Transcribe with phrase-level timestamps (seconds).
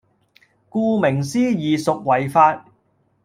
[0.71, 2.65] 顧名思義屬違法